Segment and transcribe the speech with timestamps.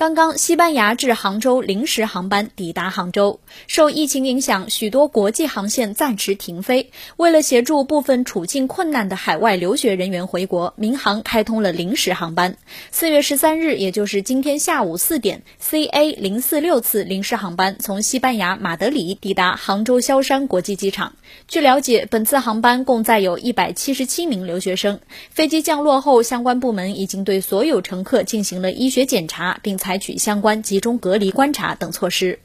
[0.00, 3.38] 刚刚，西班牙至杭州临时航班抵达杭州。
[3.66, 6.90] 受疫情影响，许多国际航线暂时停飞。
[7.18, 12.56] 为了协助部分处境困难的海外留学人员回国，民航开通了临时航班。
[12.90, 21.12] 四月十三日，也就是今天下午四点，CA 零四六次临时航班从西班牙马德里抵达杭州萧山国际机场。
[21.46, 24.98] 据了解，本次航班共载有一百七十七名留学生。
[25.28, 32.38] 飞机降落后，相关部门已经对所有乘客进行了医学检查，并采采取相关集中隔离观察等措施。